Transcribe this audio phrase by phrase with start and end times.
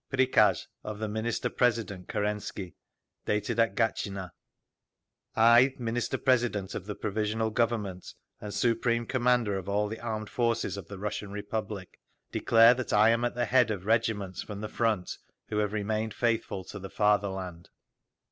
[0.17, 2.73] _Prikaz of the Minister President Kerensky,
[3.25, 4.31] dated at Gatchina:
[5.35, 10.75] I, Minister President of the Provisional Government, and Supreme Commander of all the armed forces
[10.75, 11.99] of the Russian Republic,
[12.31, 15.19] declare that I am at the head of regiments from the Front
[15.49, 17.69] who have remained faithful to the fatherland.